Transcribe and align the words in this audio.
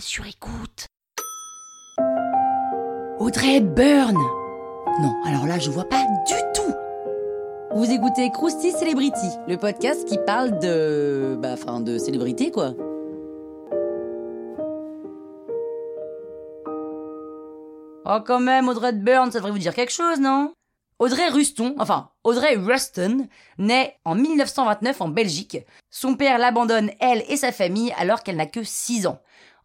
sur. 0.00 0.24
Audrey 3.18 3.56
Hepburn 3.56 4.14
Non, 5.00 5.14
alors 5.24 5.46
là, 5.46 5.58
je 5.58 5.70
vois 5.70 5.88
pas 5.88 6.04
du 6.26 6.34
tout 6.54 6.74
Vous 7.74 7.90
écoutez 7.90 8.30
Krusty 8.30 8.72
Celebrity, 8.72 9.28
le 9.46 9.56
podcast 9.56 10.06
qui 10.06 10.18
parle 10.26 10.58
de... 10.58 11.36
Bah, 11.40 11.50
enfin, 11.52 11.80
de 11.80 11.98
célébrité, 11.98 12.50
quoi. 12.50 12.74
Oh, 18.04 18.18
quand 18.24 18.40
même, 18.40 18.68
Audrey 18.68 18.90
Hepburn, 18.90 19.30
ça 19.30 19.38
devrait 19.38 19.52
vous 19.52 19.58
dire 19.58 19.74
quelque 19.74 19.92
chose, 19.92 20.20
non? 20.20 20.52
Audrey 20.98 21.28
Ruston, 21.28 21.76
enfin 21.78 22.10
Audrey 22.24 22.56
Ruston, 22.56 23.28
naît 23.58 23.96
en 24.04 24.16
1929 24.16 25.00
en 25.00 25.08
Belgique. 25.08 25.58
Son 25.90 26.16
père 26.16 26.38
l'abandonne, 26.38 26.90
elle 27.00 27.22
et 27.28 27.36
sa 27.36 27.52
famille, 27.52 27.92
alors 27.96 28.24
qu'elle 28.24 28.36
n'a 28.36 28.46
que 28.46 28.64
6 28.64 29.06
ans. 29.06 29.20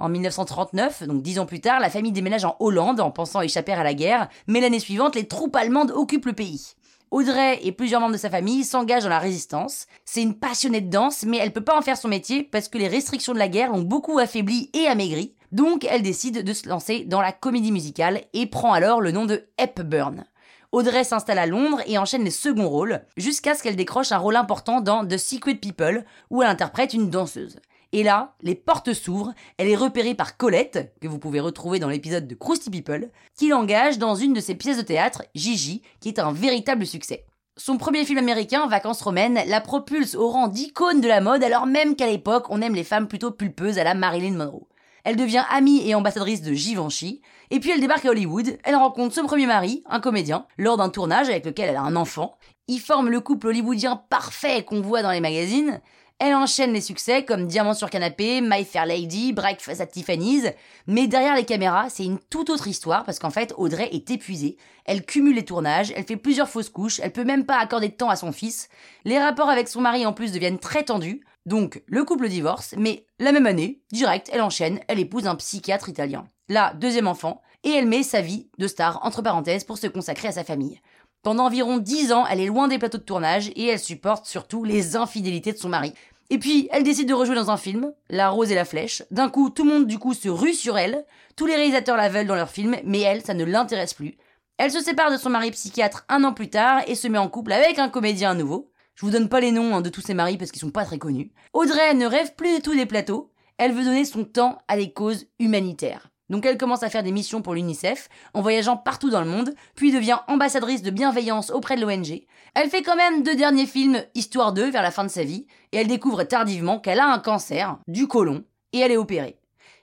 En 0.00 0.08
1939, 0.08 1.02
donc 1.04 1.22
10 1.22 1.40
ans 1.40 1.46
plus 1.46 1.60
tard, 1.60 1.80
la 1.80 1.90
famille 1.90 2.12
déménage 2.12 2.44
en 2.44 2.54
Hollande 2.60 3.00
en 3.00 3.10
pensant 3.10 3.40
échapper 3.40 3.72
à 3.72 3.82
la 3.82 3.94
guerre, 3.94 4.28
mais 4.46 4.60
l'année 4.60 4.78
suivante, 4.78 5.16
les 5.16 5.26
troupes 5.26 5.56
allemandes 5.56 5.90
occupent 5.90 6.26
le 6.26 6.34
pays. 6.34 6.74
Audrey 7.10 7.58
et 7.62 7.72
plusieurs 7.72 8.00
membres 8.00 8.12
de 8.12 8.18
sa 8.18 8.30
famille 8.30 8.62
s'engagent 8.62 9.02
dans 9.02 9.08
la 9.08 9.18
résistance. 9.18 9.86
C'est 10.04 10.22
une 10.22 10.38
passionnée 10.38 10.82
de 10.82 10.90
danse, 10.90 11.24
mais 11.24 11.38
elle 11.38 11.52
peut 11.52 11.64
pas 11.64 11.76
en 11.76 11.82
faire 11.82 11.96
son 11.96 12.06
métier 12.06 12.44
parce 12.44 12.68
que 12.68 12.78
les 12.78 12.86
restrictions 12.86 13.32
de 13.32 13.38
la 13.38 13.48
guerre 13.48 13.72
l'ont 13.72 13.82
beaucoup 13.82 14.18
affaiblie 14.18 14.70
et 14.72 14.86
amaigrie. 14.86 15.34
Donc 15.50 15.84
elle 15.84 16.02
décide 16.02 16.44
de 16.44 16.52
se 16.52 16.68
lancer 16.68 17.04
dans 17.04 17.22
la 17.22 17.32
comédie 17.32 17.72
musicale 17.72 18.20
et 18.34 18.46
prend 18.46 18.74
alors 18.74 19.00
le 19.00 19.10
nom 19.10 19.24
de 19.24 19.48
Hepburn. 19.56 20.26
Audrey 20.70 21.02
s'installe 21.02 21.38
à 21.38 21.46
Londres 21.46 21.80
et 21.86 21.96
enchaîne 21.96 22.24
les 22.24 22.30
seconds 22.30 22.68
rôles, 22.68 23.00
jusqu'à 23.16 23.54
ce 23.54 23.62
qu'elle 23.62 23.74
décroche 23.74 24.12
un 24.12 24.18
rôle 24.18 24.36
important 24.36 24.82
dans 24.82 25.06
The 25.06 25.16
Secret 25.16 25.54
People, 25.54 26.04
où 26.28 26.42
elle 26.42 26.50
interprète 26.50 26.92
une 26.92 27.08
danseuse. 27.08 27.56
Et 27.92 28.02
là, 28.02 28.34
les 28.42 28.54
portes 28.54 28.92
s'ouvrent, 28.92 29.32
elle 29.56 29.68
est 29.68 29.76
repérée 29.76 30.14
par 30.14 30.36
Colette, 30.36 30.92
que 31.00 31.08
vous 31.08 31.18
pouvez 31.18 31.40
retrouver 31.40 31.78
dans 31.78 31.88
l'épisode 31.88 32.28
de 32.28 32.34
Krusty 32.34 32.70
People, 32.70 33.10
qui 33.34 33.48
l'engage 33.48 33.98
dans 33.98 34.14
une 34.14 34.34
de 34.34 34.40
ses 34.40 34.54
pièces 34.54 34.76
de 34.76 34.82
théâtre, 34.82 35.22
Gigi, 35.34 35.82
qui 36.00 36.08
est 36.08 36.18
un 36.18 36.32
véritable 36.32 36.86
succès. 36.86 37.24
Son 37.56 37.78
premier 37.78 38.04
film 38.04 38.18
américain, 38.18 38.66
Vacances 38.68 39.02
romaines, 39.02 39.40
la 39.46 39.60
propulse 39.60 40.14
au 40.14 40.28
rang 40.28 40.48
d'icône 40.48 41.00
de 41.00 41.08
la 41.08 41.20
mode 41.20 41.42
alors 41.42 41.66
même 41.66 41.96
qu'à 41.96 42.06
l'époque 42.06 42.46
on 42.50 42.62
aime 42.62 42.74
les 42.74 42.84
femmes 42.84 43.08
plutôt 43.08 43.32
pulpeuses 43.32 43.78
à 43.78 43.84
la 43.84 43.94
Marilyn 43.94 44.36
Monroe. 44.36 44.68
Elle 45.02 45.16
devient 45.16 45.44
amie 45.50 45.88
et 45.88 45.94
ambassadrice 45.94 46.42
de 46.42 46.52
Givenchy, 46.52 47.22
et 47.50 47.58
puis 47.58 47.70
elle 47.70 47.80
débarque 47.80 48.04
à 48.04 48.10
Hollywood, 48.10 48.58
elle 48.62 48.76
rencontre 48.76 49.14
son 49.14 49.24
premier 49.24 49.46
mari, 49.46 49.82
un 49.86 50.00
comédien, 50.00 50.46
lors 50.58 50.76
d'un 50.76 50.90
tournage 50.90 51.30
avec 51.30 51.46
lequel 51.46 51.70
elle 51.70 51.76
a 51.76 51.82
un 51.82 51.96
enfant. 51.96 52.36
Ils 52.68 52.80
forment 52.80 53.08
le 53.08 53.20
couple 53.20 53.48
hollywoodien 53.48 53.96
parfait 54.10 54.62
qu'on 54.62 54.82
voit 54.82 55.02
dans 55.02 55.10
les 55.10 55.20
magazines, 55.20 55.80
elle 56.20 56.34
enchaîne 56.34 56.72
les 56.72 56.80
succès 56.80 57.24
comme 57.24 57.46
Diamant 57.46 57.74
sur 57.74 57.90
canapé, 57.90 58.40
My 58.40 58.64
Fair 58.64 58.86
Lady, 58.86 59.32
Breakfast 59.32 59.80
at 59.80 59.86
Tiffany's, 59.86 60.52
mais 60.86 61.06
derrière 61.06 61.36
les 61.36 61.44
caméras, 61.44 61.90
c'est 61.90 62.04
une 62.04 62.18
toute 62.18 62.50
autre 62.50 62.66
histoire 62.66 63.04
parce 63.04 63.20
qu'en 63.20 63.30
fait, 63.30 63.54
Audrey 63.56 63.88
est 63.92 64.10
épuisée. 64.10 64.56
Elle 64.84 65.04
cumule 65.04 65.36
les 65.36 65.44
tournages, 65.44 65.92
elle 65.94 66.04
fait 66.04 66.16
plusieurs 66.16 66.48
fausses 66.48 66.70
couches, 66.70 66.98
elle 67.00 67.12
peut 67.12 67.24
même 67.24 67.46
pas 67.46 67.58
accorder 67.58 67.88
de 67.88 67.94
temps 67.94 68.10
à 68.10 68.16
son 68.16 68.32
fils. 68.32 68.68
Les 69.04 69.18
rapports 69.18 69.48
avec 69.48 69.68
son 69.68 69.80
mari 69.80 70.06
en 70.06 70.12
plus 70.12 70.32
deviennent 70.32 70.58
très 70.58 70.82
tendus, 70.82 71.24
donc 71.46 71.82
le 71.86 72.04
couple 72.04 72.28
divorce, 72.28 72.74
mais 72.76 73.06
la 73.20 73.32
même 73.32 73.46
année, 73.46 73.80
direct, 73.92 74.28
elle 74.32 74.42
enchaîne, 74.42 74.80
elle 74.88 74.98
épouse 74.98 75.28
un 75.28 75.36
psychiatre 75.36 75.88
italien. 75.88 76.24
Là, 76.48 76.74
deuxième 76.74 77.06
enfant, 77.06 77.42
et 77.64 77.70
elle 77.70 77.86
met 77.86 78.02
sa 78.02 78.20
vie 78.20 78.48
de 78.58 78.66
star 78.66 78.98
entre 79.04 79.22
parenthèses 79.22 79.64
pour 79.64 79.78
se 79.78 79.86
consacrer 79.86 80.28
à 80.28 80.32
sa 80.32 80.44
famille. 80.44 80.80
Pendant 81.28 81.44
environ 81.44 81.76
10 81.76 82.12
ans, 82.12 82.26
elle 82.26 82.40
est 82.40 82.46
loin 82.46 82.68
des 82.68 82.78
plateaux 82.78 82.96
de 82.96 83.02
tournage 83.02 83.50
et 83.54 83.66
elle 83.66 83.78
supporte 83.78 84.24
surtout 84.24 84.64
les 84.64 84.96
infidélités 84.96 85.52
de 85.52 85.58
son 85.58 85.68
mari. 85.68 85.92
Et 86.30 86.38
puis, 86.38 86.70
elle 86.72 86.84
décide 86.84 87.06
de 87.06 87.12
rejouer 87.12 87.34
dans 87.34 87.50
un 87.50 87.58
film, 87.58 87.92
La 88.08 88.30
Rose 88.30 88.50
et 88.50 88.54
la 88.54 88.64
Flèche. 88.64 89.02
D'un 89.10 89.28
coup, 89.28 89.50
tout 89.50 89.64
le 89.64 89.70
monde 89.70 89.86
du 89.86 89.98
coup 89.98 90.14
se 90.14 90.30
rue 90.30 90.54
sur 90.54 90.78
elle. 90.78 91.04
Tous 91.36 91.44
les 91.44 91.54
réalisateurs 91.54 91.98
la 91.98 92.08
veulent 92.08 92.26
dans 92.26 92.34
leur 92.34 92.48
film, 92.48 92.76
mais 92.82 93.00
elle, 93.00 93.20
ça 93.20 93.34
ne 93.34 93.44
l'intéresse 93.44 93.92
plus. 93.92 94.16
Elle 94.56 94.70
se 94.70 94.80
sépare 94.80 95.12
de 95.12 95.18
son 95.18 95.28
mari 95.28 95.50
psychiatre 95.50 96.06
un 96.08 96.24
an 96.24 96.32
plus 96.32 96.48
tard 96.48 96.80
et 96.86 96.94
se 96.94 97.08
met 97.08 97.18
en 97.18 97.28
couple 97.28 97.52
avec 97.52 97.78
un 97.78 97.90
comédien 97.90 98.32
nouveau. 98.32 98.72
Je 98.94 99.04
vous 99.04 99.12
donne 99.12 99.28
pas 99.28 99.40
les 99.40 99.52
noms 99.52 99.76
hein, 99.76 99.82
de 99.82 99.90
tous 99.90 100.00
ses 100.00 100.14
maris 100.14 100.38
parce 100.38 100.50
qu'ils 100.50 100.62
sont 100.62 100.70
pas 100.70 100.86
très 100.86 100.96
connus. 100.96 101.30
Audrey 101.52 101.92
ne 101.92 102.06
rêve 102.06 102.36
plus 102.36 102.56
du 102.56 102.62
tout 102.62 102.74
des 102.74 102.86
plateaux. 102.86 103.30
Elle 103.58 103.74
veut 103.74 103.84
donner 103.84 104.06
son 104.06 104.24
temps 104.24 104.56
à 104.66 104.78
des 104.78 104.94
causes 104.94 105.26
humanitaires. 105.38 106.08
Donc 106.30 106.44
elle 106.44 106.58
commence 106.58 106.82
à 106.82 106.90
faire 106.90 107.02
des 107.02 107.12
missions 107.12 107.42
pour 107.42 107.54
l'UNICEF, 107.54 108.08
en 108.34 108.42
voyageant 108.42 108.76
partout 108.76 109.10
dans 109.10 109.20
le 109.20 109.30
monde, 109.30 109.54
puis 109.74 109.92
devient 109.92 110.18
ambassadrice 110.28 110.82
de 110.82 110.90
bienveillance 110.90 111.50
auprès 111.50 111.76
de 111.76 111.80
l'ONG. 111.80 112.22
Elle 112.54 112.68
fait 112.68 112.82
quand 112.82 112.96
même 112.96 113.22
deux 113.22 113.36
derniers 113.36 113.66
films, 113.66 114.02
Histoire 114.14 114.52
2, 114.52 114.70
vers 114.70 114.82
la 114.82 114.90
fin 114.90 115.04
de 115.04 115.10
sa 115.10 115.24
vie, 115.24 115.46
et 115.72 115.78
elle 115.78 115.88
découvre 115.88 116.24
tardivement 116.24 116.80
qu'elle 116.80 117.00
a 117.00 117.06
un 117.06 117.18
cancer, 117.18 117.78
du 117.86 118.06
côlon, 118.06 118.44
et 118.72 118.78
elle 118.80 118.92
est 118.92 118.96
opérée. 118.96 119.38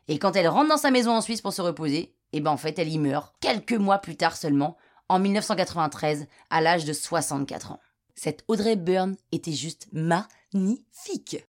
Et 0.08 0.20
quand 0.20 0.36
elle 0.36 0.48
rentre 0.48 0.70
dans 0.70 0.78
sa 0.78 0.92
maison 0.92 1.12
en 1.12 1.22
Suisse 1.22 1.42
pour 1.42 1.54
se 1.54 1.62
reposer, 1.62 2.16
et 2.32 2.40
eh 2.40 2.42
ben 2.42 2.52
en 2.52 2.58
fait 2.58 2.78
elle 2.78 2.90
y 2.90 3.00
meurt, 3.00 3.34
quelques 3.40 3.74
mois 3.74 4.00
plus 4.00 4.18
tard 4.18 4.36
seulement, 4.36 4.78
en 5.10 5.20
1993, 5.20 6.28
à 6.50 6.62
l'âge 6.62 6.86
de 6.86 6.94
64 6.94 7.72
ans. 7.72 7.80
Cette 8.14 8.44
Audrey 8.48 8.76
Byrne 8.76 9.16
était 9.32 9.52
juste 9.52 9.88
magnifique. 9.92 11.46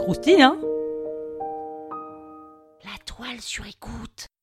Croustille, 0.00 0.42
hein? 0.42 0.58
Toile 3.16 3.40
sur 3.40 3.64
écoute. 3.66 4.33